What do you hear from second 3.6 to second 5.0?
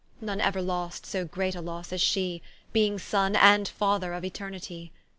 Father of Eternitie.